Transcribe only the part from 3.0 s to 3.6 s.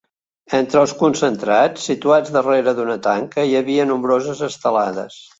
tanca, hi